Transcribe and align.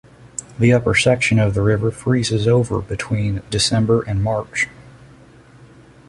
The 0.57 0.73
upper 0.73 0.95
section 0.95 1.37
of 1.37 1.53
the 1.53 1.61
river 1.61 1.91
freezes 1.91 2.47
over 2.47 2.81
between 2.81 3.43
December 3.51 4.01
and 4.01 4.23
March. 4.23 4.67